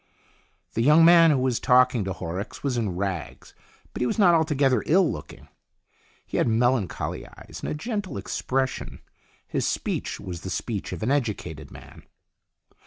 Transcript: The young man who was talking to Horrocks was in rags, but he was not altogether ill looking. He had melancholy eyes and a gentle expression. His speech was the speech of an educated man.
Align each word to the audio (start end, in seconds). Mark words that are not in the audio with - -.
The 0.73 0.81
young 0.81 1.05
man 1.05 1.29
who 1.29 1.37
was 1.37 1.59
talking 1.59 2.03
to 2.05 2.13
Horrocks 2.13 2.63
was 2.63 2.75
in 2.75 2.95
rags, 2.95 3.53
but 3.93 4.01
he 4.01 4.07
was 4.07 4.17
not 4.17 4.33
altogether 4.33 4.81
ill 4.87 5.11
looking. 5.11 5.47
He 6.25 6.37
had 6.37 6.47
melancholy 6.47 7.27
eyes 7.27 7.59
and 7.61 7.71
a 7.71 7.75
gentle 7.75 8.17
expression. 8.17 9.01
His 9.47 9.67
speech 9.67 10.19
was 10.19 10.41
the 10.41 10.49
speech 10.49 10.91
of 10.91 11.03
an 11.03 11.11
educated 11.11 11.69
man. 11.69 12.01